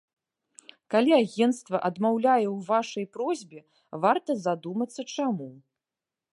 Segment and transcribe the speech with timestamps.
[0.93, 3.59] Калі агенцтва адмаўляе ў вашай просьбе,
[4.07, 5.49] варта задумацца, чаму.